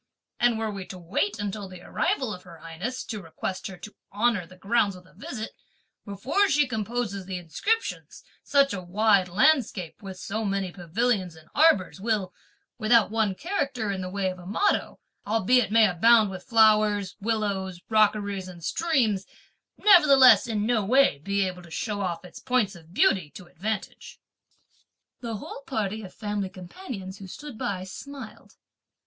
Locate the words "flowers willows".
16.45-17.79